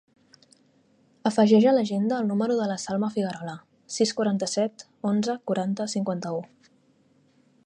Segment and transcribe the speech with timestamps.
[1.29, 3.55] Afegeix a l'agenda el número de la Salma Figuerola:
[3.99, 6.45] sis, quaranta-set, onze, quaranta, cinquanta-u.